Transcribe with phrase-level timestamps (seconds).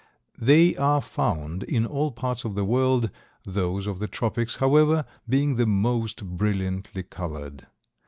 [0.39, 3.11] They are found in all parts of the world,
[3.45, 7.67] those of the tropics, however, being the most brilliantly colored.